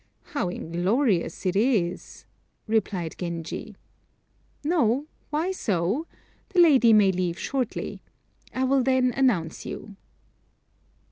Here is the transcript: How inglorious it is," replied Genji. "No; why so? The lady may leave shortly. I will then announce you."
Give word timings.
How 0.33 0.49
inglorious 0.49 1.45
it 1.45 1.55
is," 1.55 2.25
replied 2.67 3.13
Genji. 3.19 3.75
"No; 4.63 5.05
why 5.29 5.51
so? 5.51 6.07
The 6.49 6.59
lady 6.59 6.91
may 6.91 7.11
leave 7.11 7.37
shortly. 7.37 8.01
I 8.51 8.63
will 8.63 8.81
then 8.81 9.13
announce 9.15 9.63
you." 9.63 9.97